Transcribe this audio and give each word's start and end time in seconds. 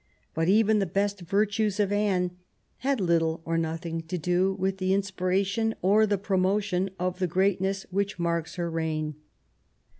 But 0.33 0.47
even 0.47 0.79
the 0.79 0.87
best 0.87 1.21
virtues 1.21 1.79
of 1.79 1.91
Anne 1.91 2.35
had 2.77 2.99
little 2.99 3.43
or 3.45 3.55
nothing 3.55 4.01
to 4.07 4.17
do 4.17 4.51
with 4.53 4.79
the 4.79 4.95
inspiration 4.95 5.75
or 5.83 6.07
the 6.07 6.17
promotion 6.17 6.89
of 6.97 7.19
the 7.19 7.27
great 7.27 7.61
ness 7.61 7.85
which 7.91 8.17
marks 8.17 8.55
her 8.55 8.71
reign. 8.71 9.13